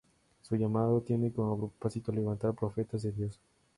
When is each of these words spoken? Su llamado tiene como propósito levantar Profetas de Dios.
Su 0.41 0.55
llamado 0.55 1.01
tiene 1.01 1.31
como 1.31 1.55
propósito 1.55 2.11
levantar 2.11 2.55
Profetas 2.55 3.03
de 3.03 3.11
Dios. 3.11 3.39